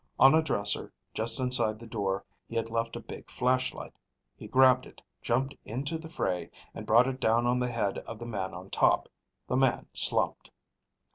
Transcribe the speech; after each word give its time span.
On 0.19 0.33
a 0.33 0.41
dresser 0.41 0.91
just 1.13 1.39
inside 1.39 1.77
the 1.77 1.85
door 1.85 2.25
he 2.49 2.55
had 2.55 2.71
left 2.71 2.95
a 2.95 2.99
big 2.99 3.29
flashlight. 3.29 3.93
He 4.35 4.47
grabbed 4.47 4.87
it, 4.87 4.99
jumped 5.21 5.53
into 5.63 5.99
the 5.99 6.09
fray, 6.09 6.49
and 6.73 6.87
brought 6.87 7.07
it 7.07 7.19
down 7.19 7.45
on 7.45 7.59
the 7.59 7.69
head 7.69 7.99
of 7.99 8.17
the 8.17 8.25
man 8.25 8.51
on 8.55 8.71
top. 8.71 9.09
The 9.47 9.57
man 9.57 9.85
slumped. 9.93 10.49